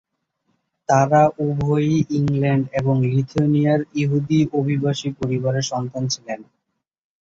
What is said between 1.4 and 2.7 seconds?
উভয়ই ইংল্যান্ড